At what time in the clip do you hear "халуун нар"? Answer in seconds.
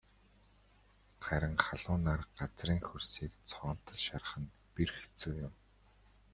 1.65-2.21